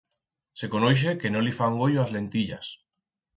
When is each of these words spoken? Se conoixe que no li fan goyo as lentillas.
Se 0.61 0.69
conoixe 0.75 1.13
que 1.25 1.31
no 1.35 1.43
li 1.49 1.53
fan 1.59 1.77
goyo 1.83 2.01
as 2.05 2.15
lentillas. 2.17 2.73